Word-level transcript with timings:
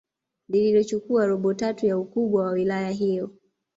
lililochukua 0.49 1.25
robo 1.25 1.53
tatu 1.53 1.85
ya 1.85 1.97
ukubwa 1.97 2.43
wa 2.43 2.51
wilaya 2.51 2.89
hiyo 2.91 3.29